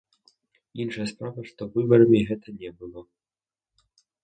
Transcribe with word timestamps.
Іншая 0.85 1.05
справа, 1.11 1.41
што 1.51 1.61
выбарамі 1.77 2.23
гэта 2.31 2.57
не 2.65 2.69
было. 2.83 2.99